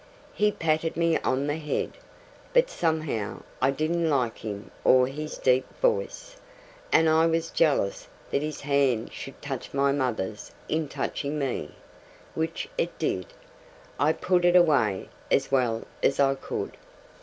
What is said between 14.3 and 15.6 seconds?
it away, as